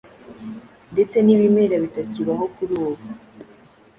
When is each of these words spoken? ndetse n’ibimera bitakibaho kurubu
ndetse 0.93 1.17
n’ibimera 1.21 1.75
bitakibaho 1.83 2.43
kurubu 2.55 3.03